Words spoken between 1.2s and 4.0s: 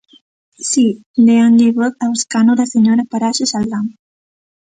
déanlle voz ao escano da señora Paraxes Aldán.